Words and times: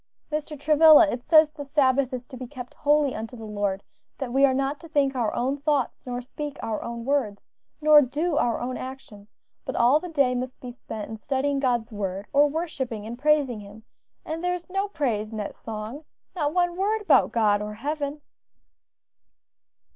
"Mr. 0.31 0.59
Travilla, 0.59 1.07
it 1.11 1.21
says 1.23 1.51
the 1.51 1.63
Sabbath 1.63 2.11
is 2.11 2.27
to 2.29 2.35
be 2.35 2.47
kept 2.47 2.73
holy 2.73 3.13
unto 3.13 3.35
the 3.37 3.45
Lord; 3.45 3.83
that 4.17 4.33
we 4.33 4.45
are 4.47 4.53
not 4.55 4.79
to 4.79 4.87
think 4.89 5.13
our 5.15 5.31
own 5.35 5.57
thoughts, 5.57 6.07
nor 6.07 6.21
speak 6.21 6.57
our 6.63 6.81
own 6.81 7.05
words, 7.05 7.51
nor 7.81 8.01
do 8.01 8.35
our 8.35 8.59
own 8.59 8.77
actions; 8.77 9.35
but 9.63 9.75
all 9.75 9.99
the 9.99 10.09
day 10.09 10.33
must 10.33 10.59
be 10.59 10.71
spent 10.71 11.07
in 11.11 11.17
studying 11.17 11.59
God's 11.59 11.91
word, 11.91 12.25
or 12.33 12.47
worshipping 12.49 13.05
and 13.05 13.19
praising 13.19 13.59
Him; 13.59 13.83
and 14.25 14.43
there 14.43 14.55
is 14.55 14.71
no 14.71 14.87
praise 14.87 15.29
in 15.31 15.37
that 15.37 15.53
song; 15.53 16.03
not 16.35 16.51
one 16.51 16.75
word 16.75 17.01
about 17.03 17.31
God 17.31 17.61
or 17.61 17.75
heaven." 17.75 18.21